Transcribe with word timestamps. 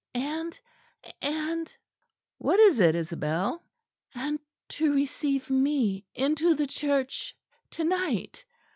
"And 0.15 0.59
and" 1.21 1.75
"What 2.39 2.59
is 2.59 2.79
it, 2.79 2.95
Isabel?" 2.95 3.63
"And 4.15 4.39
to 4.69 4.91
receive 4.91 5.51
me 5.51 6.07
into 6.15 6.55
the 6.55 6.65
Church 6.65 7.37
to 7.69 7.83
night." 7.83 8.43